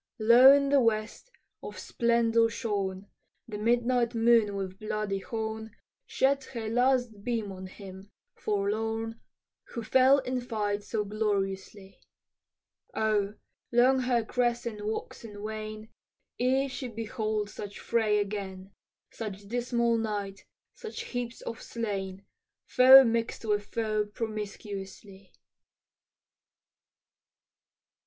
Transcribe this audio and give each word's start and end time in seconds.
Low 0.17 0.51
in 0.51 0.69
the 0.69 0.79
west, 0.79 1.29
of 1.61 1.77
splendor 1.77 2.49
shorn, 2.49 3.05
The 3.47 3.59
midnight 3.59 4.15
moon 4.15 4.55
with 4.55 4.79
bloody 4.79 5.19
horn 5.19 5.75
Sheds 6.07 6.47
her 6.47 6.69
last 6.69 7.23
beam 7.23 7.51
on 7.51 7.67
him, 7.67 8.09
forlorn, 8.33 9.21
Who 9.65 9.83
fell 9.83 10.17
in 10.17 10.41
fight 10.41 10.81
so 10.81 11.03
gloriously; 11.05 11.99
Oh! 12.95 13.35
long 13.71 13.99
her 13.99 14.25
crescent 14.25 14.83
wax 14.83 15.23
and 15.23 15.43
wane 15.43 15.89
Ere 16.39 16.67
she 16.67 16.87
behold 16.87 17.51
such 17.51 17.77
fray 17.77 18.17
again, 18.17 18.73
Such 19.11 19.47
dismal 19.47 19.99
night, 19.99 20.45
such 20.73 21.01
heaps 21.03 21.41
of 21.41 21.61
slain, 21.61 22.25
Foe 22.65 23.03
mix'd 23.03 23.45
with 23.45 23.67
foe 23.67 24.07
promiscuously. 24.07 25.31